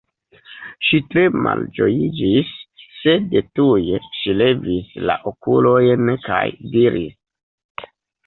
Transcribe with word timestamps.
Ŝi 0.85 0.99
tre 1.09 1.23
malĝojiĝis, 1.47 2.53
sed 3.01 3.35
tuj 3.59 3.83
ŝi 4.21 4.35
levis 4.39 4.95
la 5.11 5.17
okulojn 5.33 6.11
kaj 6.27 6.43
diris: 6.77 7.87